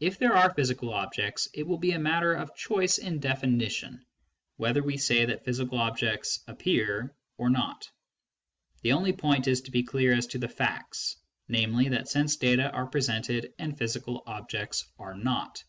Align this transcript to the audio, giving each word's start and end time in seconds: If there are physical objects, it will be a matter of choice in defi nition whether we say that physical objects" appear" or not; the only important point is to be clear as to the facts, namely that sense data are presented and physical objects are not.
If 0.00 0.16
there 0.18 0.32
are 0.34 0.54
physical 0.54 0.94
objects, 0.94 1.46
it 1.52 1.66
will 1.66 1.76
be 1.76 1.90
a 1.92 1.98
matter 1.98 2.32
of 2.32 2.54
choice 2.56 2.96
in 2.96 3.20
defi 3.20 3.48
nition 3.48 4.00
whether 4.56 4.82
we 4.82 4.96
say 4.96 5.26
that 5.26 5.44
physical 5.44 5.76
objects" 5.76 6.40
appear" 6.48 7.14
or 7.36 7.50
not; 7.50 7.86
the 8.80 8.92
only 8.92 9.10
important 9.10 9.44
point 9.44 9.48
is 9.48 9.60
to 9.60 9.70
be 9.70 9.82
clear 9.82 10.14
as 10.14 10.26
to 10.28 10.38
the 10.38 10.48
facts, 10.48 11.16
namely 11.48 11.90
that 11.90 12.08
sense 12.08 12.36
data 12.36 12.70
are 12.70 12.86
presented 12.86 13.52
and 13.58 13.76
physical 13.76 14.22
objects 14.26 14.86
are 14.98 15.14
not. 15.14 15.62